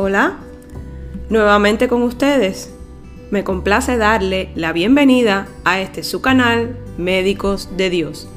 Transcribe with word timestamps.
Hola, 0.00 0.36
nuevamente 1.28 1.88
con 1.88 2.02
ustedes. 2.02 2.72
Me 3.32 3.42
complace 3.42 3.96
darle 3.96 4.52
la 4.54 4.72
bienvenida 4.72 5.48
a 5.64 5.80
este 5.80 6.04
su 6.04 6.20
canal 6.20 6.78
Médicos 6.98 7.70
de 7.76 7.90
Dios. 7.90 8.28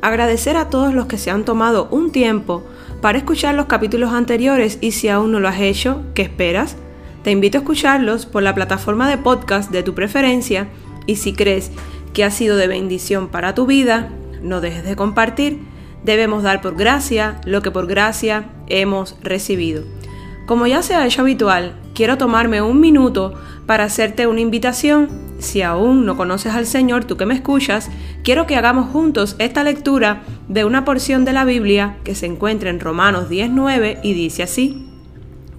Agradecer 0.00 0.56
a 0.56 0.70
todos 0.70 0.94
los 0.94 1.04
que 1.04 1.18
se 1.18 1.30
han 1.30 1.44
tomado 1.44 1.88
un 1.90 2.10
tiempo 2.10 2.64
para 3.02 3.18
escuchar 3.18 3.54
los 3.54 3.66
capítulos 3.66 4.14
anteriores 4.14 4.78
y 4.80 4.92
si 4.92 5.10
aún 5.10 5.30
no 5.30 5.40
lo 5.40 5.48
has 5.48 5.60
hecho, 5.60 6.00
¿qué 6.14 6.22
esperas? 6.22 6.76
Te 7.22 7.32
invito 7.32 7.58
a 7.58 7.60
escucharlos 7.60 8.24
por 8.24 8.42
la 8.42 8.54
plataforma 8.54 9.06
de 9.10 9.18
podcast 9.18 9.70
de 9.70 9.82
tu 9.82 9.94
preferencia 9.94 10.68
y 11.04 11.16
si 11.16 11.34
crees 11.34 11.70
que 12.14 12.24
ha 12.24 12.30
sido 12.30 12.56
de 12.56 12.66
bendición 12.66 13.28
para 13.28 13.54
tu 13.54 13.66
vida, 13.66 14.08
no 14.40 14.62
dejes 14.62 14.84
de 14.84 14.96
compartir. 14.96 15.58
Debemos 16.02 16.42
dar 16.42 16.62
por 16.62 16.76
gracia 16.76 17.42
lo 17.44 17.60
que 17.60 17.70
por 17.70 17.86
gracia 17.86 18.46
hemos 18.68 19.16
recibido. 19.22 19.84
Como 20.46 20.66
ya 20.66 20.82
se 20.82 20.94
ha 20.94 21.06
hecho 21.06 21.22
habitual, 21.22 21.74
quiero 21.94 22.18
tomarme 22.18 22.60
un 22.60 22.78
minuto 22.78 23.34
para 23.66 23.84
hacerte 23.84 24.26
una 24.26 24.40
invitación. 24.40 25.08
Si 25.38 25.62
aún 25.62 26.04
no 26.04 26.16
conoces 26.16 26.52
al 26.52 26.66
Señor, 26.66 27.06
tú 27.06 27.16
que 27.16 27.24
me 27.24 27.34
escuchas, 27.34 27.90
quiero 28.22 28.46
que 28.46 28.56
hagamos 28.56 28.90
juntos 28.90 29.36
esta 29.38 29.64
lectura 29.64 30.22
de 30.48 30.64
una 30.64 30.84
porción 30.84 31.24
de 31.24 31.32
la 31.32 31.44
Biblia 31.44 31.96
que 32.04 32.14
se 32.14 32.26
encuentra 32.26 32.68
en 32.68 32.80
Romanos 32.80 33.30
19 33.30 34.00
y 34.02 34.12
dice 34.12 34.42
así, 34.42 34.86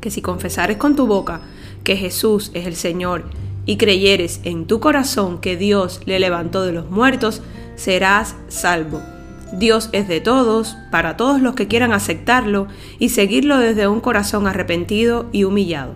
que 0.02 0.12
si 0.12 0.22
confesares 0.22 0.78
con 0.78 0.96
tu 0.96 1.08
boca 1.08 1.42
que 1.84 1.98
Jesús 1.98 2.52
es 2.54 2.68
el 2.68 2.76
Señor 2.76 3.24
y 3.66 3.78
creyeres 3.78 4.40
en 4.44 4.68
tu 4.68 4.80
corazón 4.80 5.40
que 5.40 5.58
Dios 5.58 6.02
le 6.06 6.20
levantó 6.20 6.64
de 6.64 6.74
los 6.74 6.92
muertos, 6.92 7.42
serás 7.76 8.36
salvo. 8.48 9.15
Dios 9.58 9.90
es 9.94 10.08
de 10.08 10.20
todos, 10.20 10.78
para 10.92 11.16
todos 11.16 11.42
los 11.42 11.56
que 11.56 11.68
quieran 11.68 11.94
aceptarlo 11.94 12.68
y 13.00 13.10
seguirlo 13.10 13.58
desde 13.58 13.88
un 13.88 14.02
corazón 14.02 14.48
arrepentido 14.48 15.28
y 15.32 15.46
humillado. 15.46 15.94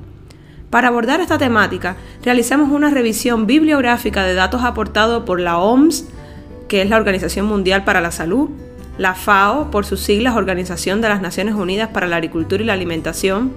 Para 0.69 0.87
abordar 0.87 1.19
esta 1.19 1.37
temática, 1.37 1.97
realizamos 2.23 2.69
una 2.71 2.89
revisión 2.89 3.47
bibliográfica 3.47 4.23
de 4.23 4.35
datos 4.35 4.63
aportados 4.63 5.23
por 5.23 5.39
la 5.39 5.57
OMS, 5.57 6.05
que 6.67 6.81
es 6.81 6.89
la 6.89 6.97
Organización 6.97 7.47
Mundial 7.47 7.83
para 7.83 8.01
la 8.01 8.11
Salud, 8.11 8.49
la 8.97 9.15
FAO, 9.15 9.71
por 9.71 9.85
sus 9.85 10.01
siglas 10.01 10.35
Organización 10.35 11.01
de 11.01 11.09
las 11.09 11.21
Naciones 11.21 11.55
Unidas 11.55 11.89
para 11.89 12.07
la 12.07 12.17
Agricultura 12.17 12.61
y 12.61 12.65
la 12.65 12.73
Alimentación, 12.73 13.51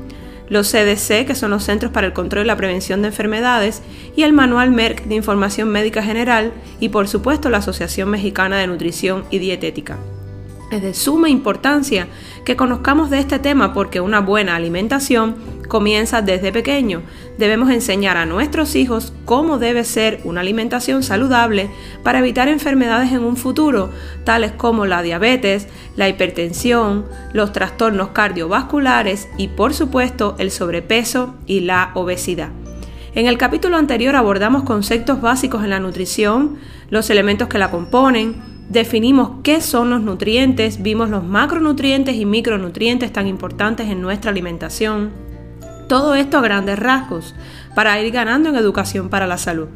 los 0.53 0.71
CDC, 0.71 1.27
que 1.27 1.35
son 1.35 1.51
los 1.51 1.65
Centros 1.65 1.91
para 1.93 2.07
el 2.07 2.13
Control 2.13 2.45
y 2.45 2.47
la 2.47 2.57
Prevención 2.57 3.01
de 3.01 3.09
Enfermedades, 3.09 3.83
y 4.15 4.23
el 4.23 4.35
Manual 4.35 4.71
Merck 4.71 5.05
de 5.05 5.15
Información 5.15 5.71
Médica 5.71 6.03
General, 6.03 6.53
y 6.79 6.91
por 6.91 7.09
supuesto 7.09 7.49
la 7.49 7.59
Asociación 7.59 8.11
Mexicana 8.11 8.59
de 8.59 8.67
Nutrición 8.67 9.25
y 9.31 9.39
Dietética. 9.39 9.97
Es 10.71 10.83
de 10.83 10.93
suma 10.93 11.31
importancia 11.31 12.07
que 12.45 12.57
conozcamos 12.57 13.09
de 13.09 13.19
este 13.19 13.39
tema 13.39 13.73
porque 13.73 14.03
una 14.03 14.21
buena 14.21 14.55
alimentación 14.55 15.37
comienza 15.73 16.21
desde 16.21 16.53
pequeño. 16.53 17.01
Debemos 17.39 17.71
enseñar 17.71 18.19
a 18.19 18.27
nuestros 18.27 18.77
hijos 18.77 19.15
cómo 19.25 19.57
debe 19.57 19.85
ser 19.85 20.21
una 20.25 20.43
alimentación 20.43 21.03
saludable 21.03 21.71
para 22.03 22.19
evitar 22.19 22.49
enfermedades 22.49 23.11
en 23.11 23.25
un 23.25 23.39
futuro, 23.39 23.89
tales 24.25 24.53
como 24.53 24.85
la 24.85 25.01
diabetes, 25.01 25.69
la 25.97 26.11
hipertensión, 26.11 27.07
los 27.33 27.55
trastornos 27.55 28.09
cardiovasculares 28.09 29.31
y 29.39 29.49
por 29.49 29.73
supuesto 29.73 30.37
el 30.39 30.51
sobrepeso 30.51 31.37
y 31.47 31.61
la 31.61 31.93
obesidad. 31.95 32.51
En 33.15 33.27
el 33.27 33.39
capítulo 33.39 33.79
anterior 33.79 34.15
abordamos 34.15 34.65
conceptos 34.65 35.23
básicos 35.23 35.65
en 35.65 35.71
la 35.71 35.81
nutrición, 35.81 36.59
los 36.91 37.09
elementos 37.09 37.49
que 37.49 37.57
la 37.57 37.71
componen, 37.71 38.35
definimos 38.69 39.41
qué 39.43 39.63
son 39.63 39.89
los 39.89 40.03
nutrientes, 40.03 40.83
vimos 40.83 41.09
los 41.09 41.25
macronutrientes 41.25 42.15
y 42.17 42.27
micronutrientes 42.27 43.11
tan 43.11 43.27
importantes 43.27 43.89
en 43.89 44.03
nuestra 44.03 44.31
alimentación. 44.31 45.32
Todo 45.93 46.15
esto 46.15 46.39
a 46.39 46.41
grandes 46.41 46.79
rasgos, 46.79 47.35
para 47.75 48.01
ir 48.01 48.11
ganando 48.13 48.49
en 48.49 48.57
educación 48.57 49.11
para 49.11 49.27
la 49.27 49.37
salud. 49.37 49.69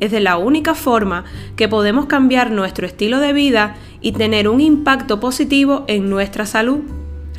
Es 0.00 0.10
de 0.10 0.20
la 0.20 0.36
única 0.36 0.74
forma 0.74 1.24
que 1.56 1.66
podemos 1.66 2.04
cambiar 2.04 2.50
nuestro 2.50 2.86
estilo 2.86 3.20
de 3.20 3.32
vida 3.32 3.76
y 4.02 4.12
tener 4.12 4.48
un 4.48 4.60
impacto 4.60 5.18
positivo 5.18 5.86
en 5.88 6.10
nuestra 6.10 6.44
salud. 6.44 6.80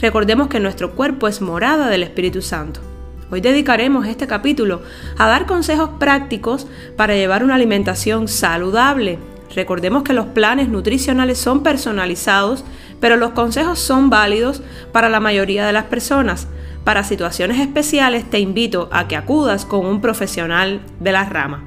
Recordemos 0.02 0.48
que 0.48 0.60
nuestro 0.60 0.96
cuerpo 0.96 1.28
es 1.28 1.42
morada 1.42 1.90
del 1.90 2.02
Espíritu 2.02 2.42
Santo. 2.42 2.80
Hoy 3.30 3.40
dedicaremos 3.40 4.08
este 4.08 4.26
capítulo 4.26 4.82
a 5.20 5.28
dar 5.28 5.46
consejos 5.46 5.92
prácticos 6.00 6.66
para 6.98 7.14
llevar 7.14 7.44
una 7.44 7.54
alimentación 7.54 8.28
saludable 8.28 9.20
Recordemos 9.56 10.04
que 10.04 10.14
los 10.14 10.28
planes 10.28 10.68
nutricionales 10.68 11.38
son 11.38 11.62
personalizados, 11.62 12.64
pero 13.04 13.18
los 13.18 13.32
consejos 13.32 13.80
son 13.80 14.10
válidos 14.10 14.62
para 14.94 15.10
la 15.10 15.20
mayoría 15.20 15.68
de 15.68 15.74
las 15.74 15.84
personas. 15.84 16.48
Para 16.86 17.04
situaciones 17.04 17.60
especiales 17.60 18.24
te 18.30 18.40
invito 18.40 18.88
a 18.94 19.10
que 19.10 19.18
acudas 19.18 19.66
con 19.66 19.86
un 19.86 20.00
profesional 20.00 20.80
de 21.02 21.12
la 21.12 21.26
rama. 21.26 21.66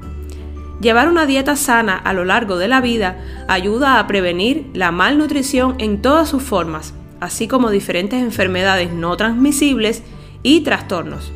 Llevar 0.81 1.07
una 1.07 1.27
dieta 1.27 1.55
sana 1.55 1.95
a 1.95 2.13
lo 2.13 2.25
largo 2.25 2.57
de 2.57 2.67
la 2.67 2.81
vida 2.81 3.19
ayuda 3.47 3.99
a 3.99 4.07
prevenir 4.07 4.65
la 4.73 4.89
malnutrición 4.89 5.75
en 5.77 6.01
todas 6.01 6.27
sus 6.27 6.41
formas, 6.41 6.95
así 7.19 7.47
como 7.47 7.69
diferentes 7.69 8.19
enfermedades 8.19 8.91
no 8.91 9.15
transmisibles 9.15 10.01
y 10.41 10.61
trastornos. 10.61 11.31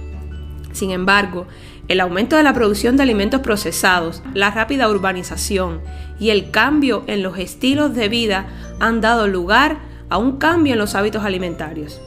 Sin 0.72 0.90
embargo, 0.90 1.46
el 1.90 2.00
aumento 2.00 2.38
de 2.38 2.44
la 2.44 2.56
producción 2.56 2.98
de 2.98 3.04
alimentos 3.04 3.42
procesados, 3.42 4.24
la 4.34 4.50
rápida 4.50 4.90
urbanización 4.90 5.80
y 6.20 6.32
el 6.32 6.50
cambio 6.50 7.04
en 7.06 7.22
los 7.22 7.38
estilos 7.38 7.94
de 7.94 8.10
vida 8.10 8.48
han 8.80 9.00
dado 9.00 9.28
lugar 9.28 9.91
a 10.12 10.18
un 10.18 10.38
cambio 10.38 10.74
en 10.74 10.80
los 10.80 10.94
hábitos 10.94 11.24
alimentarios. 11.24 12.02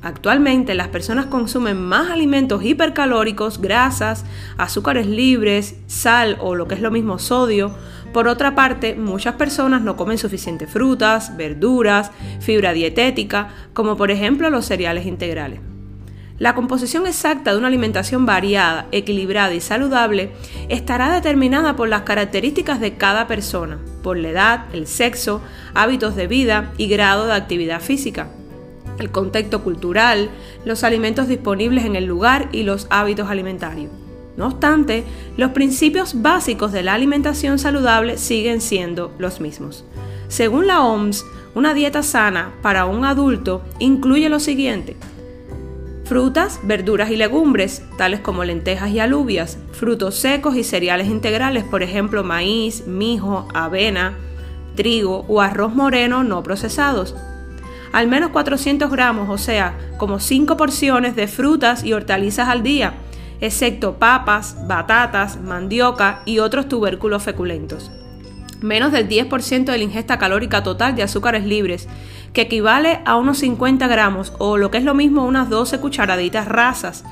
Actualmente 0.00 0.76
las 0.76 0.88
personas 0.88 1.26
consumen 1.26 1.76
más 1.76 2.08
alimentos 2.08 2.64
hipercalóricos, 2.64 3.60
grasas, 3.60 4.24
azúcares 4.56 5.08
libres, 5.08 5.74
sal 5.88 6.38
o 6.40 6.54
lo 6.54 6.68
que 6.68 6.76
es 6.76 6.80
lo 6.80 6.92
mismo 6.92 7.18
sodio. 7.18 7.72
Por 8.12 8.28
otra 8.28 8.54
parte, 8.54 8.94
muchas 8.94 9.34
personas 9.34 9.82
no 9.82 9.96
comen 9.96 10.18
suficientes 10.18 10.70
frutas, 10.70 11.36
verduras, 11.36 12.12
fibra 12.38 12.72
dietética, 12.72 13.48
como 13.74 13.96
por 13.96 14.12
ejemplo 14.12 14.50
los 14.50 14.64
cereales 14.64 15.04
integrales. 15.04 15.60
La 16.38 16.54
composición 16.54 17.06
exacta 17.08 17.50
de 17.50 17.58
una 17.58 17.66
alimentación 17.66 18.24
variada, 18.24 18.86
equilibrada 18.92 19.54
y 19.54 19.60
saludable 19.60 20.30
estará 20.68 21.12
determinada 21.12 21.74
por 21.74 21.88
las 21.88 22.02
características 22.02 22.78
de 22.78 22.94
cada 22.94 23.26
persona, 23.26 23.78
por 24.04 24.16
la 24.16 24.28
edad, 24.28 24.64
el 24.72 24.86
sexo, 24.86 25.42
hábitos 25.74 26.14
de 26.14 26.28
vida 26.28 26.72
y 26.76 26.86
grado 26.86 27.26
de 27.26 27.32
actividad 27.32 27.80
física, 27.80 28.28
el 29.00 29.10
contexto 29.10 29.64
cultural, 29.64 30.30
los 30.64 30.84
alimentos 30.84 31.26
disponibles 31.26 31.84
en 31.84 31.96
el 31.96 32.04
lugar 32.04 32.48
y 32.52 32.62
los 32.62 32.86
hábitos 32.88 33.28
alimentarios. 33.28 33.90
No 34.36 34.46
obstante, 34.46 35.02
los 35.36 35.50
principios 35.50 36.22
básicos 36.22 36.70
de 36.70 36.84
la 36.84 36.94
alimentación 36.94 37.58
saludable 37.58 38.16
siguen 38.16 38.60
siendo 38.60 39.12
los 39.18 39.40
mismos. 39.40 39.84
Según 40.28 40.68
la 40.68 40.84
OMS, 40.84 41.24
una 41.56 41.74
dieta 41.74 42.04
sana 42.04 42.54
para 42.62 42.84
un 42.84 43.04
adulto 43.04 43.62
incluye 43.80 44.28
lo 44.28 44.38
siguiente 44.38 44.96
Frutas, 46.08 46.60
verduras 46.62 47.10
y 47.10 47.16
legumbres, 47.16 47.82
tales 47.98 48.20
como 48.20 48.42
lentejas 48.42 48.88
y 48.88 48.98
alubias, 48.98 49.58
frutos 49.72 50.14
secos 50.14 50.56
y 50.56 50.64
cereales 50.64 51.08
integrales, 51.08 51.64
por 51.64 51.82
ejemplo 51.82 52.24
maíz, 52.24 52.86
mijo, 52.86 53.46
avena, 53.52 54.14
trigo 54.74 55.26
o 55.28 55.42
arroz 55.42 55.74
moreno 55.74 56.24
no 56.24 56.42
procesados. 56.42 57.14
Al 57.92 58.08
menos 58.08 58.30
400 58.30 58.90
gramos, 58.90 59.28
o 59.28 59.36
sea, 59.36 59.76
como 59.98 60.18
5 60.18 60.56
porciones 60.56 61.14
de 61.14 61.28
frutas 61.28 61.84
y 61.84 61.92
hortalizas 61.92 62.48
al 62.48 62.62
día, 62.62 62.94
excepto 63.42 63.98
papas, 63.98 64.56
batatas, 64.66 65.38
mandioca 65.38 66.22
y 66.24 66.38
otros 66.38 66.70
tubérculos 66.70 67.22
feculentos 67.22 67.90
menos 68.60 68.92
del 68.92 69.08
10% 69.08 69.64
de 69.64 69.78
la 69.78 69.84
ingesta 69.84 70.18
calórica 70.18 70.62
total 70.62 70.96
de 70.96 71.02
azúcares 71.02 71.44
libres, 71.44 71.88
que 72.32 72.42
equivale 72.42 73.00
a 73.04 73.16
unos 73.16 73.38
50 73.38 73.86
gramos 73.88 74.32
o 74.38 74.56
lo 74.56 74.70
que 74.70 74.78
es 74.78 74.84
lo 74.84 74.94
mismo 74.94 75.24
unas 75.24 75.48
12 75.48 75.80
cucharaditas 75.80 76.46
rasas. 76.46 77.04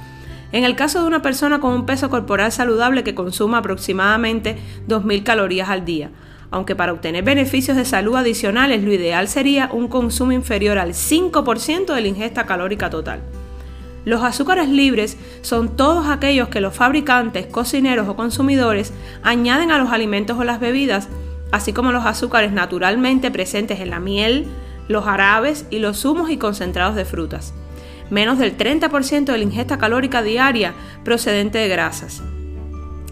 En 0.52 0.64
el 0.64 0.76
caso 0.76 1.00
de 1.00 1.06
una 1.06 1.22
persona 1.22 1.60
con 1.60 1.72
un 1.72 1.86
peso 1.86 2.08
corporal 2.08 2.52
saludable 2.52 3.04
que 3.04 3.14
consuma 3.14 3.58
aproximadamente 3.58 4.56
2.000 4.88 5.22
calorías 5.24 5.68
al 5.68 5.84
día, 5.84 6.10
aunque 6.50 6.76
para 6.76 6.92
obtener 6.92 7.24
beneficios 7.24 7.76
de 7.76 7.84
salud 7.84 8.16
adicionales 8.16 8.82
lo 8.82 8.92
ideal 8.92 9.28
sería 9.28 9.68
un 9.72 9.88
consumo 9.88 10.32
inferior 10.32 10.78
al 10.78 10.90
5% 10.90 11.92
de 11.92 12.00
la 12.00 12.08
ingesta 12.08 12.46
calórica 12.46 12.90
total. 12.90 13.20
Los 14.04 14.22
azúcares 14.22 14.68
libres 14.68 15.16
son 15.42 15.76
todos 15.76 16.06
aquellos 16.06 16.48
que 16.48 16.60
los 16.60 16.72
fabricantes, 16.72 17.48
cocineros 17.48 18.08
o 18.08 18.14
consumidores 18.14 18.92
añaden 19.24 19.72
a 19.72 19.78
los 19.78 19.90
alimentos 19.90 20.38
o 20.38 20.44
las 20.44 20.60
bebidas 20.60 21.08
así 21.52 21.72
como 21.72 21.92
los 21.92 22.06
azúcares 22.06 22.52
naturalmente 22.52 23.30
presentes 23.30 23.80
en 23.80 23.90
la 23.90 24.00
miel, 24.00 24.46
los 24.88 25.04
jarabes 25.04 25.66
y 25.70 25.78
los 25.78 25.98
zumos 26.00 26.30
y 26.30 26.36
concentrados 26.36 26.94
de 26.94 27.04
frutas. 27.04 27.54
Menos 28.10 28.38
del 28.38 28.56
30% 28.56 29.24
de 29.24 29.38
la 29.38 29.44
ingesta 29.44 29.78
calórica 29.78 30.22
diaria 30.22 30.74
procedente 31.04 31.58
de 31.58 31.68
grasas. 31.68 32.22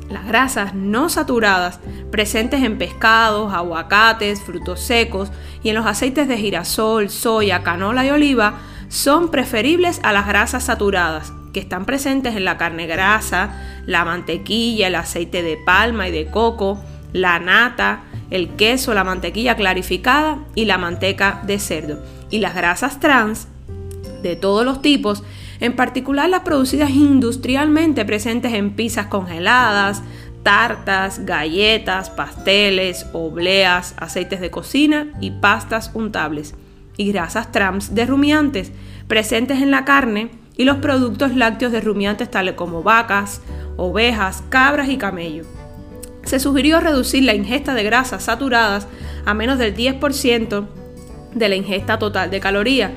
Las 0.08 0.26
grasas 0.26 0.74
no 0.74 1.08
saturadas 1.08 1.80
presentes 2.12 2.62
en 2.62 2.78
pescados, 2.78 3.52
aguacates, 3.52 4.40
frutos 4.42 4.80
secos 4.80 5.32
y 5.62 5.70
en 5.70 5.74
los 5.74 5.86
aceites 5.86 6.28
de 6.28 6.36
girasol, 6.36 7.10
soya, 7.10 7.62
canola 7.62 8.06
y 8.06 8.10
oliva 8.10 8.60
son 8.88 9.30
preferibles 9.30 9.98
a 10.04 10.12
las 10.12 10.28
grasas 10.28 10.64
saturadas, 10.64 11.32
que 11.52 11.60
están 11.60 11.84
presentes 11.84 12.36
en 12.36 12.44
la 12.44 12.58
carne 12.58 12.86
grasa, 12.86 13.82
la 13.86 14.04
mantequilla, 14.04 14.86
el 14.86 14.94
aceite 14.94 15.42
de 15.42 15.56
palma 15.56 16.06
y 16.06 16.12
de 16.12 16.26
coco, 16.30 16.78
la 17.12 17.40
nata, 17.40 18.02
el 18.30 18.50
queso, 18.50 18.94
la 18.94 19.04
mantequilla 19.04 19.56
clarificada 19.56 20.38
y 20.54 20.64
la 20.64 20.78
manteca 20.78 21.42
de 21.46 21.58
cerdo. 21.58 22.02
Y 22.30 22.38
las 22.38 22.54
grasas 22.54 23.00
trans 23.00 23.48
de 24.22 24.36
todos 24.36 24.64
los 24.64 24.82
tipos, 24.82 25.22
en 25.60 25.76
particular 25.76 26.28
las 26.28 26.40
producidas 26.40 26.90
industrialmente 26.90 28.04
presentes 28.04 28.52
en 28.54 28.72
pizzas 28.72 29.06
congeladas, 29.06 30.02
tartas, 30.42 31.24
galletas, 31.24 32.10
pasteles, 32.10 33.06
obleas, 33.12 33.94
aceites 33.98 34.40
de 34.40 34.50
cocina 34.50 35.12
y 35.20 35.30
pastas 35.30 35.90
untables. 35.94 36.54
Y 36.96 37.10
grasas 37.10 37.50
trans 37.50 37.94
de 37.94 38.06
rumiantes 38.06 38.72
presentes 39.08 39.60
en 39.60 39.70
la 39.70 39.84
carne 39.84 40.30
y 40.56 40.64
los 40.64 40.76
productos 40.76 41.34
lácteos 41.34 41.72
de 41.72 41.80
rumiantes 41.80 42.30
tales 42.30 42.54
como 42.54 42.82
vacas, 42.82 43.42
ovejas, 43.76 44.44
cabras 44.48 44.88
y 44.88 44.96
camellos. 44.96 45.46
Se 46.24 46.40
sugirió 46.40 46.80
reducir 46.80 47.24
la 47.24 47.34
ingesta 47.34 47.74
de 47.74 47.84
grasas 47.84 48.24
saturadas 48.24 48.86
a 49.24 49.34
menos 49.34 49.58
del 49.58 49.76
10% 49.76 50.66
de 51.34 51.48
la 51.48 51.56
ingesta 51.56 51.98
total 51.98 52.30
de 52.30 52.40
calorías 52.40 52.90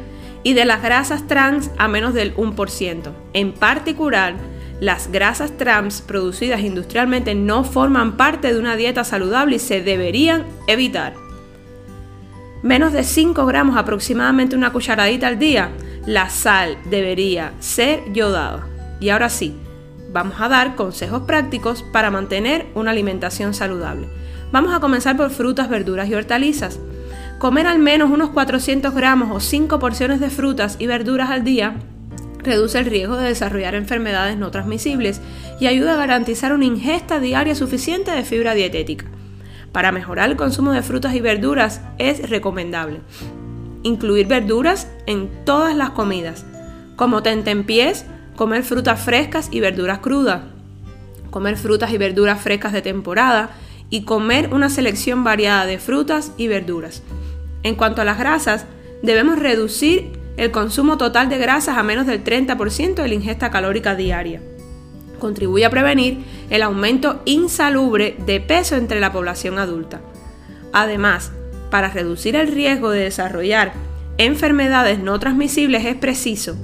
y 0.44 0.54
de 0.54 0.66
las 0.66 0.82
grasas 0.82 1.28
trans 1.28 1.72
a 1.78 1.88
menos 1.88 2.14
del 2.14 2.36
1%. 2.36 3.12
En 3.34 3.54
particular, 3.54 4.36
las 4.80 5.12
grasas 5.12 5.58
trans 5.58 6.02
producidas 6.02 6.62
industrialmente 6.62 7.36
no 7.36 7.64
forman 7.64 8.16
parte 8.16 8.54
de 8.54 8.60
una 8.60 8.76
dieta 8.76 9.04
saludable 9.04 9.56
y 9.56 9.60
se 9.60 9.82
deberían 9.82 10.46
evitar. 10.68 11.14
Menos 12.64 12.94
de 12.94 13.04
5 13.04 13.46
gramos 13.46 13.78
aproximadamente 13.78 14.56
una 14.56 14.72
cucharadita 14.72 15.28
al 15.28 15.40
día 15.40 15.72
la 16.08 16.30
sal 16.30 16.78
debería 16.90 17.52
ser 17.60 18.02
yodada. 18.14 18.66
Y 19.00 19.10
ahora 19.10 19.30
sí, 19.30 19.54
vamos 20.12 20.40
a 20.40 20.48
dar 20.48 20.76
consejos 20.76 21.24
prácticos 21.24 21.84
para 21.84 22.12
mantener 22.12 22.68
una 22.76 22.92
alimentación 22.92 23.54
saludable. 23.54 24.08
Vamos 24.52 24.74
a 24.74 24.80
comenzar 24.80 25.18
por 25.18 25.30
frutas, 25.30 25.70
verduras 25.70 26.10
y 26.10 26.16
hortalizas. 26.16 26.80
Comer 27.40 27.68
al 27.68 27.80
menos 27.80 28.10
unos 28.10 28.30
400 28.30 28.94
gramos 28.94 29.30
o 29.32 29.40
5 29.40 29.80
porciones 29.80 30.20
de 30.20 30.30
frutas 30.30 30.78
y 30.80 30.88
verduras 30.88 31.30
al 31.30 31.44
día 31.44 31.76
reduce 32.40 32.80
el 32.80 32.86
riesgo 32.86 33.18
de 33.18 33.28
desarrollar 33.28 33.76
enfermedades 33.76 34.38
no 34.38 34.52
transmisibles 34.52 35.22
y 35.60 35.68
ayuda 35.68 35.94
a 35.94 35.98
garantizar 35.98 36.54
una 36.54 36.66
ingesta 36.66 37.20
diaria 37.20 37.56
suficiente 37.56 38.12
de 38.12 38.24
fibra 38.24 38.54
dietética. 38.54 39.06
Para 39.72 39.92
mejorar 39.92 40.30
el 40.30 40.38
consumo 40.38 40.72
de 40.72 40.82
frutas 40.82 41.14
y 41.14 41.20
verduras 41.20 41.82
es 41.98 42.30
recomendable 42.30 43.02
incluir 43.88 44.28
verduras 44.28 44.88
en 45.06 45.30
todas 45.46 45.76
las 45.76 45.92
comidas, 45.92 46.46
como 46.96 47.24
tentempiés, 47.24 48.06
comer 48.38 48.64
frutas 48.64 49.02
frescas 49.02 49.50
y 49.52 49.60
verduras 49.60 49.98
crudas, 49.98 50.44
comer 51.32 51.58
frutas 51.58 51.92
y 51.92 51.98
verduras 51.98 52.40
frescas 52.40 52.72
de 52.72 52.84
temporada 52.84 53.50
y 53.90 54.04
comer 54.04 54.54
una 54.54 54.70
selección 54.70 55.24
variada 55.24 55.66
de 55.66 55.80
frutas 55.80 56.32
y 56.38 56.48
verduras. 56.48 57.02
En 57.64 57.76
cuanto 57.76 58.02
a 58.02 58.06
las 58.06 58.20
grasas, 58.20 58.66
debemos 59.02 59.40
reducir 59.40 60.12
el 60.38 60.52
consumo 60.52 60.98
total 60.98 61.30
de 61.30 61.40
grasas 61.40 61.78
a 61.78 61.84
menos 61.84 62.06
del 62.06 62.24
30% 62.24 62.94
de 62.94 63.08
la 63.08 63.14
ingesta 63.16 63.50
calórica 63.50 63.96
diaria. 63.96 64.40
Contribuye 65.18 65.66
a 65.66 65.72
prevenir 65.72 66.20
el 66.52 66.62
aumento 66.62 67.24
insalubre 67.26 68.18
de 68.24 68.40
peso 68.40 68.76
entre 68.76 69.00
la 69.00 69.12
población 69.12 69.58
adulta. 69.58 70.00
Además, 70.74 71.32
para 71.72 71.90
reducir 71.90 72.36
el 72.36 72.50
riesgo 72.50 72.92
de 72.92 73.00
desarrollar 73.00 73.74
enfermedades 74.20 75.00
no 75.00 75.20
transmisibles 75.20 75.86
es 75.86 75.96
preciso 75.96 76.56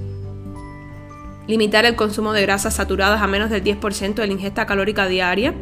limitar 1.48 1.86
el 1.86 1.96
consumo 1.96 2.34
de 2.34 2.42
grasas 2.42 2.76
saturadas 2.76 3.22
a 3.22 3.28
menos 3.28 3.50
del 3.50 3.64
10% 3.64 4.16
de 4.16 4.28
la 4.28 4.34
ingesta 4.34 4.66
calórica 4.66 5.08
diaria, 5.08 5.54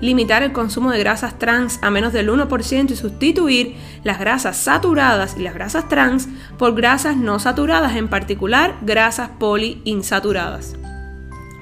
limitar 0.00 0.42
el 0.42 0.52
consumo 0.52 0.90
de 0.90 0.98
grasas 0.98 1.38
trans 1.38 1.78
a 1.82 1.90
menos 1.90 2.12
del 2.12 2.30
1% 2.30 2.90
y 2.90 2.96
sustituir 2.96 3.76
las 4.02 4.18
grasas 4.18 4.56
saturadas 4.56 5.36
y 5.38 5.42
las 5.42 5.54
grasas 5.54 5.88
trans 5.88 6.28
por 6.58 6.74
grasas 6.74 7.16
no 7.16 7.38
saturadas, 7.38 7.96
en 7.96 8.08
particular 8.08 8.76
grasas 8.82 9.30
poliinsaturadas. 9.38 10.76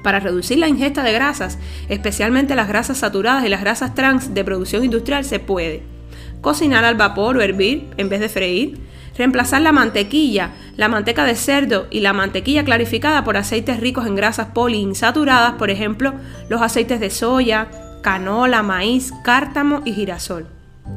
Para 0.02 0.20
reducir 0.20 0.58
la 0.58 0.68
ingesta 0.68 1.02
de 1.02 1.12
grasas, 1.12 1.58
especialmente 1.88 2.54
las 2.54 2.68
grasas 2.68 2.98
saturadas 2.98 3.44
y 3.44 3.48
las 3.48 3.60
grasas 3.60 3.94
trans 3.94 4.32
de 4.32 4.44
producción 4.44 4.84
industrial, 4.84 5.24
se 5.24 5.40
puede 5.40 5.82
cocinar 6.40 6.84
al 6.84 6.94
vapor 6.94 7.36
o 7.36 7.40
hervir 7.40 7.88
en 7.96 8.08
vez 8.08 8.20
de 8.20 8.28
freír, 8.28 8.78
reemplazar 9.18 9.60
la 9.60 9.72
mantequilla, 9.72 10.52
la 10.76 10.88
manteca 10.88 11.24
de 11.24 11.34
cerdo 11.34 11.88
y 11.90 12.00
la 12.00 12.12
mantequilla 12.12 12.64
clarificada 12.64 13.24
por 13.24 13.36
aceites 13.36 13.80
ricos 13.80 14.06
en 14.06 14.14
grasas 14.14 14.48
poliinsaturadas, 14.54 15.54
por 15.54 15.70
ejemplo, 15.70 16.14
los 16.48 16.62
aceites 16.62 17.00
de 17.00 17.10
soya, 17.10 17.68
canola, 18.02 18.62
maíz, 18.62 19.12
cártamo 19.24 19.82
y 19.84 19.92
girasol. 19.92 20.46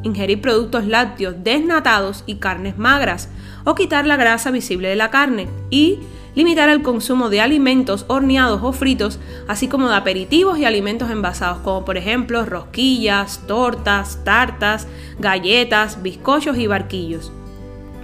Ingerir 0.03 0.39
productos 0.39 0.85
lácteos 0.85 1.35
desnatados 1.44 2.23
y 2.25 2.35
carnes 2.35 2.77
magras 2.77 3.27
o 3.65 3.75
quitar 3.75 4.06
la 4.06 4.15
grasa 4.15 4.51
visible 4.51 4.88
de 4.88 4.95
la 4.95 5.09
carne 5.09 5.50
y 5.69 6.00
limitar 6.35 6.69
el 6.69 6.81
consumo 6.81 7.29
de 7.29 7.41
alimentos 7.41 8.06
horneados 8.07 8.62
o 8.63 8.71
fritos, 8.71 9.19
así 9.47 9.68
como 9.68 9.89
de 9.89 9.95
aperitivos 9.95 10.57
y 10.57 10.65
alimentos 10.65 11.09
envasados, 11.09 11.59
como 11.59 11.83
por 11.83 11.97
ejemplo 11.97 12.45
rosquillas, 12.45 13.41
tortas, 13.47 14.23
tartas, 14.23 14.88
galletas, 15.19 16.01
bizcochos 16.01 16.57
y 16.57 16.68
barquillos, 16.68 17.33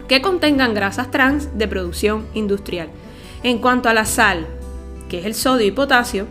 que 0.08 0.22
contengan 0.22 0.74
grasas 0.74 1.12
trans 1.12 1.58
de 1.58 1.68
producción 1.68 2.26
industrial. 2.34 2.90
En 3.44 3.60
cuanto 3.60 3.90
a 3.90 3.94
la 3.94 4.06
sal, 4.06 4.48
que 5.10 5.20
es 5.20 5.26
el 5.26 5.34
sodio 5.34 5.68
y 5.68 5.72
potasio, 5.72 6.28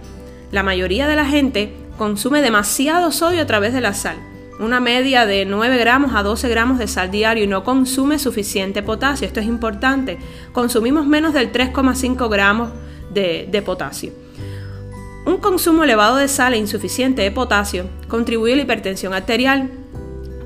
la 0.52 0.62
mayoría 0.62 1.06
de 1.06 1.16
la 1.16 1.24
gente 1.24 1.72
consume 1.98 2.42
demasiado 2.42 3.12
sodio 3.12 3.42
a 3.42 3.46
través 3.46 3.72
de 3.72 3.80
la 3.80 3.94
sal 3.94 4.16
una 4.58 4.80
media 4.80 5.26
de 5.26 5.44
9 5.44 5.76
gramos 5.76 6.14
a 6.14 6.22
12 6.22 6.48
gramos 6.48 6.78
de 6.78 6.88
sal 6.88 7.10
diario 7.10 7.44
y 7.44 7.46
no 7.46 7.62
consume 7.62 8.18
suficiente 8.18 8.82
potasio. 8.82 9.26
Esto 9.26 9.40
es 9.40 9.46
importante. 9.46 10.18
Consumimos 10.52 11.06
menos 11.06 11.34
del 11.34 11.52
3,5 11.52 12.28
gramos 12.30 12.70
de, 13.12 13.48
de, 13.50 13.62
potasio. 13.62 14.12
Un 15.26 15.38
consumo 15.38 15.84
elevado 15.84 16.16
de 16.16 16.28
sal 16.28 16.54
e 16.54 16.58
insuficiente 16.58 17.22
de 17.22 17.30
potasio 17.30 17.86
contribuye 18.08 18.54
a 18.54 18.56
la 18.56 18.62
hipertensión 18.62 19.12
arterial, 19.12 19.70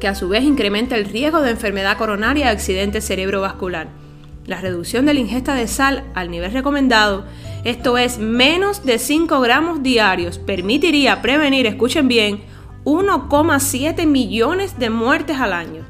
que 0.00 0.08
a 0.08 0.16
su 0.16 0.28
vez 0.28 0.42
incrementa 0.42 0.96
el 0.96 1.04
riesgo 1.04 1.42
de 1.42 1.50
enfermedad 1.50 1.96
coronaria 1.96 2.46
y 2.46 2.48
accidente 2.48 3.00
cerebrovascular. 3.00 3.88
La 4.46 4.60
reducción 4.60 5.06
de 5.06 5.14
la 5.14 5.20
ingesta 5.20 5.54
de 5.54 5.68
sal 5.68 6.02
al 6.14 6.30
nivel 6.30 6.52
recomendado, 6.52 7.24
esto 7.62 7.98
es 7.98 8.18
menos 8.18 8.84
de 8.84 8.98
5 8.98 9.40
gramos 9.40 9.82
diarios, 9.82 10.38
permitiría 10.38 11.22
prevenir, 11.22 11.66
escuchen 11.66 12.08
bien, 12.08 12.40
1,7 12.84 14.06
millones 14.06 14.78
de 14.78 14.90
muertes 14.90 15.38
al 15.38 15.52
año. 15.52 15.84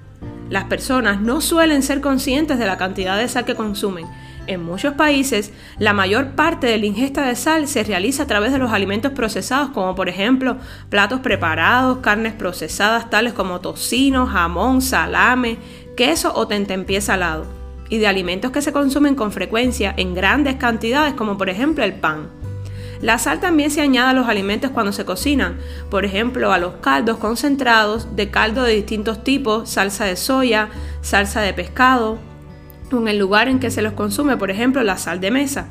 Las 0.50 0.64
personas 0.64 1.20
no 1.20 1.40
suelen 1.40 1.82
ser 1.82 2.00
conscientes 2.00 2.58
de 2.58 2.66
la 2.66 2.76
cantidad 2.76 3.16
de 3.16 3.28
sal 3.28 3.44
que 3.44 3.54
consumen. 3.54 4.06
En 4.50 4.64
muchos 4.64 4.94
países, 4.94 5.52
la 5.78 5.92
mayor 5.92 6.30
parte 6.30 6.66
de 6.66 6.76
la 6.76 6.86
ingesta 6.86 7.24
de 7.24 7.36
sal 7.36 7.68
se 7.68 7.84
realiza 7.84 8.24
a 8.24 8.26
través 8.26 8.50
de 8.50 8.58
los 8.58 8.72
alimentos 8.72 9.12
procesados, 9.12 9.70
como 9.70 9.94
por 9.94 10.08
ejemplo 10.08 10.56
platos 10.88 11.20
preparados, 11.20 11.98
carnes 11.98 12.32
procesadas 12.32 13.08
tales 13.10 13.32
como 13.32 13.60
tocino, 13.60 14.26
jamón, 14.26 14.82
salame, 14.82 15.58
queso 15.96 16.32
o 16.34 16.48
tentempié 16.48 17.00
salado, 17.00 17.46
y 17.90 17.98
de 17.98 18.08
alimentos 18.08 18.50
que 18.50 18.60
se 18.60 18.72
consumen 18.72 19.14
con 19.14 19.30
frecuencia 19.30 19.94
en 19.96 20.14
grandes 20.14 20.56
cantidades, 20.56 21.14
como 21.14 21.38
por 21.38 21.48
ejemplo 21.48 21.84
el 21.84 21.92
pan. 21.92 22.28
La 23.00 23.18
sal 23.18 23.38
también 23.38 23.70
se 23.70 23.82
añade 23.82 24.10
a 24.10 24.14
los 24.14 24.28
alimentos 24.28 24.72
cuando 24.72 24.90
se 24.90 25.04
cocinan, 25.04 25.60
por 25.90 26.04
ejemplo 26.04 26.52
a 26.52 26.58
los 26.58 26.74
caldos 26.80 27.18
concentrados 27.18 28.16
de 28.16 28.32
caldo 28.32 28.64
de 28.64 28.74
distintos 28.74 29.22
tipos, 29.22 29.70
salsa 29.70 30.06
de 30.06 30.16
soya, 30.16 30.70
salsa 31.02 31.40
de 31.40 31.54
pescado, 31.54 32.18
o 32.92 33.00
en 33.00 33.08
el 33.08 33.18
lugar 33.18 33.48
en 33.48 33.60
que 33.60 33.70
se 33.70 33.82
los 33.82 33.92
consume, 33.92 34.36
por 34.36 34.50
ejemplo 34.50 34.82
la 34.82 34.96
sal 34.96 35.20
de 35.20 35.30
mesa. 35.30 35.68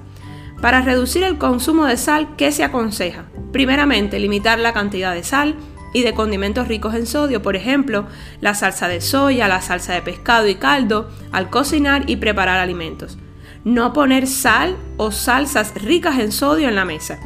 Para 0.62 0.82
reducir 0.82 1.24
el 1.24 1.38
consumo 1.38 1.86
de 1.86 1.98
sal, 1.98 2.36
¿qué 2.36 2.52
se 2.52 2.64
aconseja? 2.64 3.26
Primeramente, 3.52 4.20
limitar 4.20 4.60
la 4.60 4.74
cantidad 4.74 5.14
de 5.14 5.24
sal 5.24 5.56
y 5.94 6.04
de 6.04 6.14
condimentos 6.14 6.68
ricos 6.68 6.96
en 6.96 7.08
sodio, 7.08 7.42
por 7.42 7.56
ejemplo, 7.56 8.08
la 8.42 8.54
salsa 8.54 8.88
de 8.88 9.02
soya, 9.02 9.48
la 9.48 9.62
salsa 9.62 9.94
de 9.94 10.02
pescado 10.02 10.48
y 10.48 10.56
caldo, 10.56 11.10
al 11.32 11.50
cocinar 11.50 12.10
y 12.10 12.18
preparar 12.18 12.60
alimentos 12.60 13.18
no 13.64 13.94
poner 13.94 14.28
sal 14.28 14.78
o 14.98 15.12
salsas 15.12 15.74
ricas 15.76 16.20
en 16.20 16.32
sodio 16.32 16.70
en 16.70 16.76
la 16.76 16.86
mesa, 16.86 17.20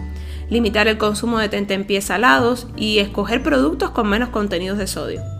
limitar 0.50 0.88
el 0.88 0.97
consumo 0.97 1.39
de 1.39 1.50
tentempiés 1.50 2.05
salados 2.05 2.67
y 2.75 3.00
escoger 3.00 3.43
productos 3.43 3.91
con 3.91 4.09
menos 4.09 4.29
contenidos 4.29 4.77
de 4.77 4.88
sodio. 4.88 5.33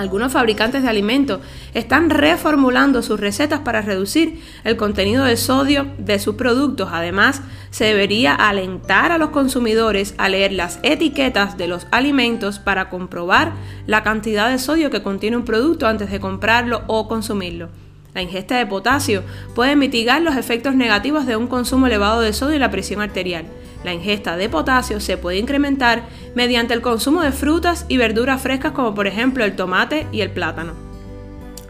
Algunos 0.00 0.32
fabricantes 0.32 0.82
de 0.82 0.88
alimentos 0.88 1.40
están 1.74 2.08
reformulando 2.08 3.02
sus 3.02 3.20
recetas 3.20 3.60
para 3.60 3.82
reducir 3.82 4.40
el 4.64 4.78
contenido 4.78 5.26
de 5.26 5.36
sodio 5.36 5.88
de 5.98 6.18
sus 6.18 6.36
productos. 6.36 6.88
Además, 6.90 7.42
se 7.68 7.84
debería 7.84 8.34
alentar 8.34 9.12
a 9.12 9.18
los 9.18 9.28
consumidores 9.28 10.14
a 10.16 10.30
leer 10.30 10.52
las 10.52 10.80
etiquetas 10.84 11.58
de 11.58 11.68
los 11.68 11.86
alimentos 11.90 12.58
para 12.58 12.88
comprobar 12.88 13.52
la 13.86 14.02
cantidad 14.02 14.50
de 14.50 14.58
sodio 14.58 14.88
que 14.88 15.02
contiene 15.02 15.36
un 15.36 15.44
producto 15.44 15.86
antes 15.86 16.10
de 16.10 16.18
comprarlo 16.18 16.80
o 16.86 17.06
consumirlo. 17.06 17.68
La 18.14 18.22
ingesta 18.22 18.56
de 18.56 18.64
potasio 18.64 19.22
puede 19.54 19.76
mitigar 19.76 20.22
los 20.22 20.34
efectos 20.34 20.74
negativos 20.74 21.26
de 21.26 21.36
un 21.36 21.46
consumo 21.46 21.88
elevado 21.88 22.22
de 22.22 22.32
sodio 22.32 22.56
y 22.56 22.58
la 22.58 22.70
presión 22.70 23.02
arterial. 23.02 23.44
La 23.84 23.94
ingesta 23.94 24.36
de 24.36 24.48
potasio 24.48 25.00
se 25.00 25.16
puede 25.16 25.38
incrementar 25.38 26.04
mediante 26.34 26.74
el 26.74 26.82
consumo 26.82 27.22
de 27.22 27.32
frutas 27.32 27.86
y 27.88 27.96
verduras 27.96 28.42
frescas 28.42 28.72
como 28.72 28.94
por 28.94 29.06
ejemplo 29.06 29.44
el 29.44 29.56
tomate 29.56 30.06
y 30.12 30.20
el 30.20 30.30
plátano. 30.30 30.74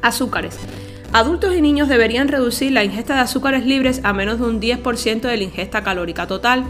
Azúcares. 0.03 0.59
Adultos 1.13 1.55
y 1.55 1.61
niños 1.61 1.89
deberían 1.89 2.29
reducir 2.29 2.73
la 2.73 2.85
ingesta 2.85 3.15
de 3.15 3.21
azúcares 3.21 3.67
libres 3.67 4.01
a 4.05 4.13
menos 4.13 4.39
de 4.39 4.47
un 4.47 4.61
10% 4.61 5.21
de 5.23 5.37
la 5.37 5.43
ingesta 5.43 5.83
calórica 5.83 6.27
total. 6.27 6.65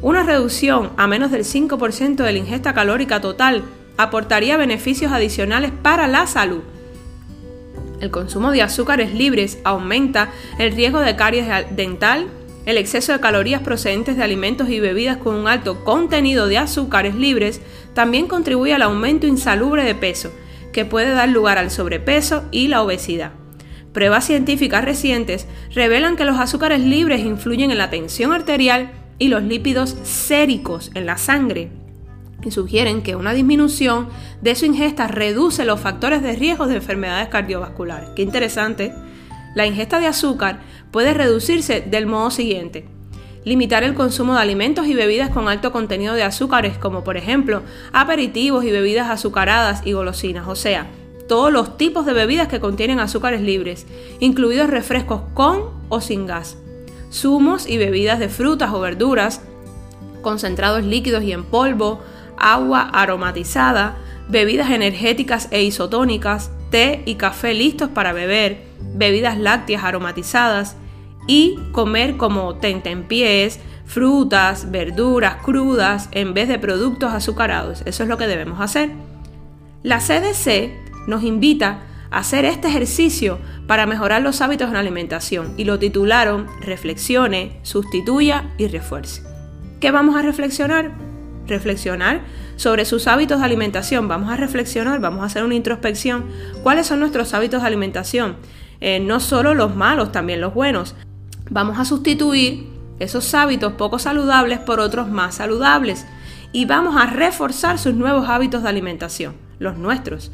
Una 0.00 0.22
reducción 0.22 0.90
a 0.96 1.06
menos 1.06 1.30
del 1.30 1.42
5% 1.42 2.16
de 2.16 2.32
la 2.32 2.38
ingesta 2.38 2.72
calórica 2.72 3.20
total 3.20 3.64
aportaría 3.96 4.56
beneficios 4.56 5.12
adicionales 5.12 5.72
para 5.82 6.06
la 6.06 6.26
salud. 6.26 6.62
El 8.00 8.10
consumo 8.10 8.50
de 8.50 8.62
azúcares 8.62 9.12
libres 9.12 9.58
aumenta 9.62 10.30
el 10.58 10.72
riesgo 10.72 11.00
de 11.00 11.16
caries 11.16 11.46
dental, 11.70 12.28
el 12.66 12.76
exceso 12.78 13.12
de 13.12 13.20
calorías 13.20 13.62
procedentes 13.62 14.16
de 14.16 14.22
alimentos 14.22 14.68
y 14.68 14.80
bebidas 14.80 15.16
con 15.16 15.34
un 15.34 15.48
alto 15.48 15.84
contenido 15.84 16.46
de 16.46 16.58
azúcares 16.58 17.14
libres 17.14 17.60
también 17.94 18.26
contribuye 18.26 18.74
al 18.74 18.82
aumento 18.82 19.26
insalubre 19.26 19.84
de 19.84 19.94
peso, 19.94 20.32
que 20.72 20.84
puede 20.84 21.10
dar 21.10 21.28
lugar 21.28 21.58
al 21.58 21.70
sobrepeso 21.70 22.44
y 22.50 22.68
la 22.68 22.82
obesidad. 22.82 23.32
Pruebas 23.92 24.24
científicas 24.24 24.84
recientes 24.84 25.46
revelan 25.74 26.16
que 26.16 26.24
los 26.24 26.38
azúcares 26.38 26.80
libres 26.80 27.20
influyen 27.20 27.70
en 27.70 27.78
la 27.78 27.90
tensión 27.90 28.32
arterial 28.32 28.92
y 29.18 29.28
los 29.28 29.42
lípidos 29.42 29.96
séricos 30.02 30.92
en 30.94 31.06
la 31.06 31.18
sangre 31.18 31.70
y 32.42 32.50
sugieren 32.50 33.02
que 33.02 33.16
una 33.16 33.32
disminución 33.32 34.08
de 34.40 34.54
su 34.54 34.66
ingesta 34.66 35.06
reduce 35.06 35.64
los 35.64 35.80
factores 35.80 36.22
de 36.22 36.36
riesgo 36.36 36.66
de 36.66 36.76
enfermedades 36.76 37.28
cardiovasculares. 37.28 38.10
Qué 38.16 38.22
interesante. 38.22 38.92
La 39.54 39.66
ingesta 39.66 39.98
de 39.98 40.06
azúcar 40.06 40.60
puede 40.90 41.14
reducirse 41.14 41.80
del 41.80 42.06
modo 42.06 42.30
siguiente. 42.30 42.86
Limitar 43.44 43.84
el 43.84 43.94
consumo 43.94 44.34
de 44.34 44.40
alimentos 44.40 44.86
y 44.86 44.94
bebidas 44.94 45.30
con 45.30 45.48
alto 45.48 45.72
contenido 45.72 46.14
de 46.14 46.22
azúcares, 46.22 46.76
como 46.78 47.04
por 47.04 47.16
ejemplo 47.16 47.62
aperitivos 47.92 48.64
y 48.64 48.70
bebidas 48.70 49.08
azucaradas 49.08 49.82
y 49.84 49.92
golosinas, 49.92 50.46
o 50.46 50.54
sea, 50.54 50.86
todos 51.26 51.52
los 51.52 51.76
tipos 51.78 52.06
de 52.06 52.12
bebidas 52.12 52.48
que 52.48 52.60
contienen 52.60 53.00
azúcares 53.00 53.40
libres, 53.40 53.86
incluidos 54.18 54.68
refrescos 54.68 55.22
con 55.32 55.70
o 55.88 56.00
sin 56.00 56.26
gas, 56.26 56.58
zumos 57.10 57.66
y 57.66 57.78
bebidas 57.78 58.18
de 58.18 58.28
frutas 58.28 58.72
o 58.72 58.80
verduras, 58.80 59.40
concentrados 60.22 60.84
líquidos 60.84 61.22
y 61.22 61.32
en 61.32 61.44
polvo, 61.44 62.00
agua 62.36 62.82
aromatizada, 62.92 63.96
bebidas 64.28 64.70
energéticas 64.70 65.48
e 65.50 65.62
isotónicas, 65.62 66.50
té 66.70 67.02
y 67.06 67.14
café 67.14 67.54
listos 67.54 67.88
para 67.88 68.12
beber, 68.12 68.69
bebidas 68.94 69.38
lácteas 69.38 69.84
aromatizadas 69.84 70.76
y 71.26 71.58
comer 71.72 72.16
como 72.16 72.56
tentempiés, 72.56 73.60
frutas, 73.86 74.70
verduras 74.70 75.36
crudas 75.42 76.08
en 76.12 76.34
vez 76.34 76.48
de 76.48 76.58
productos 76.58 77.12
azucarados. 77.12 77.82
Eso 77.86 78.02
es 78.02 78.08
lo 78.08 78.18
que 78.18 78.26
debemos 78.26 78.60
hacer. 78.60 78.90
La 79.82 79.98
CDC 79.98 80.72
nos 81.06 81.22
invita 81.22 81.82
a 82.10 82.18
hacer 82.18 82.44
este 82.44 82.68
ejercicio 82.68 83.38
para 83.66 83.86
mejorar 83.86 84.22
los 84.22 84.40
hábitos 84.40 84.68
en 84.68 84.76
alimentación 84.76 85.54
y 85.56 85.64
lo 85.64 85.78
titularon 85.78 86.46
Reflexione, 86.60 87.60
sustituya 87.62 88.50
y 88.58 88.66
refuerce. 88.66 89.22
¿Qué 89.80 89.90
vamos 89.90 90.16
a 90.16 90.22
reflexionar? 90.22 91.10
reflexionar 91.50 92.22
sobre 92.56 92.86
sus 92.86 93.06
hábitos 93.06 93.40
de 93.40 93.44
alimentación. 93.44 94.08
Vamos 94.08 94.30
a 94.30 94.36
reflexionar, 94.36 95.00
vamos 95.00 95.22
a 95.22 95.26
hacer 95.26 95.44
una 95.44 95.54
introspección. 95.54 96.24
¿Cuáles 96.62 96.86
son 96.86 97.00
nuestros 97.00 97.34
hábitos 97.34 97.60
de 97.60 97.66
alimentación? 97.66 98.36
Eh, 98.80 99.00
no 99.00 99.20
solo 99.20 99.54
los 99.54 99.76
malos, 99.76 100.12
también 100.12 100.40
los 100.40 100.54
buenos. 100.54 100.94
Vamos 101.50 101.78
a 101.78 101.84
sustituir 101.84 102.68
esos 102.98 103.34
hábitos 103.34 103.72
poco 103.74 103.98
saludables 103.98 104.58
por 104.58 104.80
otros 104.80 105.08
más 105.08 105.36
saludables 105.36 106.06
y 106.52 106.64
vamos 106.64 106.96
a 106.96 107.06
reforzar 107.06 107.78
sus 107.78 107.94
nuevos 107.94 108.28
hábitos 108.28 108.62
de 108.62 108.68
alimentación, 108.68 109.34
los 109.58 109.76
nuestros. 109.76 110.30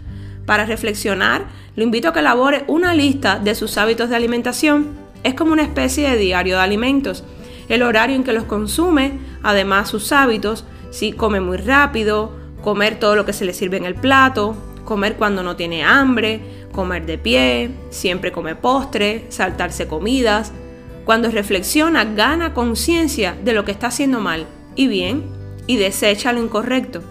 Para 0.47 0.65
reflexionar, 0.65 1.47
lo 1.75 1.83
invito 1.83 2.09
a 2.09 2.13
que 2.13 2.21
elabore 2.21 2.65
una 2.69 2.95
lista 2.95 3.39
de 3.39 3.55
sus 3.55 3.77
hábitos 3.79 4.09
de 4.11 4.17
alimentación. 4.17 4.89
Es 5.25 5.35
como 5.35 5.53
una 5.53 5.63
especie 5.63 6.09
de 6.09 6.17
diario 6.17 6.57
de 6.57 6.63
alimentos, 6.63 7.25
el 7.69 7.83
horario 7.83 8.15
en 8.15 8.25
que 8.25 8.33
los 8.33 8.45
consume, 8.45 9.19
además 9.43 9.89
sus 9.89 10.13
hábitos, 10.13 10.65
si 10.91 11.13
come 11.13 11.41
muy 11.41 11.57
rápido, 11.57 12.33
comer 12.63 12.99
todo 12.99 13.17
lo 13.17 13.25
que 13.25 13.33
se 13.33 13.45
le 13.45 13.53
sirve 13.53 13.77
en 13.77 13.85
el 13.85 13.97
plato, 13.97 14.57
comer 14.85 15.17
cuando 15.17 15.43
no 15.43 15.57
tiene 15.57 15.85
hambre, 15.85 16.56
comer 16.73 17.07
de 17.07 17.19
pie, 17.19 17.71
siempre 17.91 18.33
come 18.33 18.55
postre, 18.55 19.27
saltarse 19.29 19.87
comidas. 19.87 20.53
Cuando 21.05 21.31
reflexiona, 21.31 22.05
gana 22.05 22.55
conciencia 22.55 23.37
de 23.45 23.53
lo 23.53 23.65
que 23.65 23.73
está 23.73 23.89
haciendo 23.89 24.21
mal 24.21 24.47
y 24.75 24.89
bien 24.89 25.25
y 25.67 25.77
desecha 25.77 26.33
lo 26.33 26.43
incorrecto. 26.43 27.03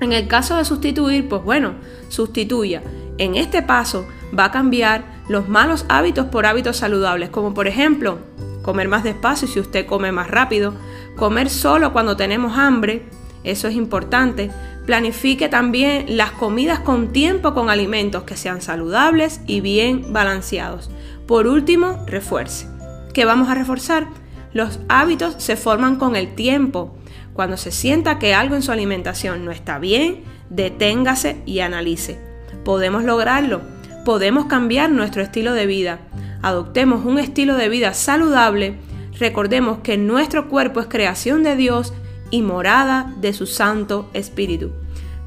En 0.00 0.12
el 0.12 0.28
caso 0.28 0.56
de 0.56 0.64
sustituir, 0.64 1.28
pues 1.28 1.42
bueno, 1.42 1.74
sustituya. 2.08 2.82
En 3.18 3.36
este 3.36 3.62
paso 3.62 4.06
va 4.36 4.46
a 4.46 4.50
cambiar 4.50 5.04
los 5.28 5.48
malos 5.48 5.84
hábitos 5.88 6.26
por 6.26 6.46
hábitos 6.46 6.78
saludables, 6.78 7.30
como 7.30 7.54
por 7.54 7.68
ejemplo 7.68 8.18
comer 8.62 8.88
más 8.88 9.04
despacio 9.04 9.48
si 9.48 9.60
usted 9.60 9.86
come 9.86 10.12
más 10.12 10.30
rápido, 10.30 10.74
comer 11.16 11.50
solo 11.50 11.92
cuando 11.92 12.16
tenemos 12.16 12.56
hambre, 12.58 13.04
eso 13.44 13.68
es 13.68 13.74
importante. 13.74 14.50
Planifique 14.90 15.48
también 15.48 16.16
las 16.16 16.32
comidas 16.32 16.80
con 16.80 17.12
tiempo 17.12 17.54
con 17.54 17.70
alimentos 17.70 18.24
que 18.24 18.36
sean 18.36 18.60
saludables 18.60 19.40
y 19.46 19.60
bien 19.60 20.12
balanceados. 20.12 20.90
Por 21.28 21.46
último, 21.46 22.04
refuerce. 22.08 22.66
¿Qué 23.14 23.24
vamos 23.24 23.48
a 23.48 23.54
reforzar? 23.54 24.08
Los 24.52 24.80
hábitos 24.88 25.36
se 25.38 25.54
forman 25.54 25.94
con 25.94 26.16
el 26.16 26.34
tiempo. 26.34 26.96
Cuando 27.34 27.56
se 27.56 27.70
sienta 27.70 28.18
que 28.18 28.34
algo 28.34 28.56
en 28.56 28.62
su 28.62 28.72
alimentación 28.72 29.44
no 29.44 29.52
está 29.52 29.78
bien, 29.78 30.24
deténgase 30.48 31.40
y 31.46 31.60
analice. 31.60 32.18
Podemos 32.64 33.04
lograrlo. 33.04 33.60
Podemos 34.04 34.46
cambiar 34.46 34.90
nuestro 34.90 35.22
estilo 35.22 35.54
de 35.54 35.66
vida 35.66 36.00
adoptemos 36.42 37.04
un 37.04 37.18
estilo 37.18 37.56
de 37.56 37.68
vida 37.68 37.94
saludable, 37.94 38.74
recordemos 39.18 39.78
que 39.78 39.98
nuestro 39.98 40.48
cuerpo 40.48 40.80
es 40.80 40.86
creación 40.86 41.42
de 41.42 41.56
Dios 41.56 41.92
y 42.30 42.42
morada 42.42 43.12
de 43.18 43.32
su 43.32 43.46
Santo 43.46 44.08
Espíritu. 44.12 44.70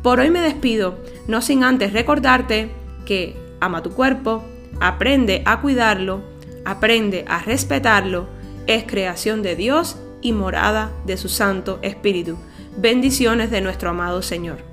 Por 0.01 0.19
hoy 0.19 0.29
me 0.29 0.41
despido, 0.41 0.97
no 1.27 1.41
sin 1.41 1.63
antes 1.63 1.93
recordarte 1.93 2.71
que 3.05 3.35
ama 3.59 3.83
tu 3.83 3.91
cuerpo, 3.91 4.43
aprende 4.79 5.41
a 5.45 5.61
cuidarlo, 5.61 6.21
aprende 6.65 7.25
a 7.27 7.39
respetarlo, 7.39 8.27
es 8.67 8.83
creación 8.83 9.41
de 9.43 9.55
Dios 9.55 9.97
y 10.21 10.33
morada 10.33 10.91
de 11.05 11.17
su 11.17 11.29
Santo 11.29 11.79
Espíritu. 11.81 12.37
Bendiciones 12.77 13.51
de 13.51 13.61
nuestro 13.61 13.89
amado 13.89 14.21
Señor. 14.21 14.72